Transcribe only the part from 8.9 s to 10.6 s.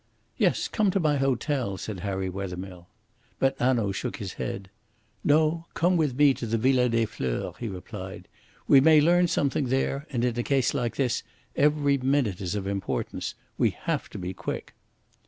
learn something there; and in a